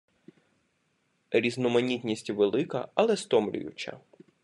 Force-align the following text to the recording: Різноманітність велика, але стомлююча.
Різноманітність 1.31 2.29
велика, 2.29 2.87
але 2.95 3.17
стомлююча. 3.17 3.99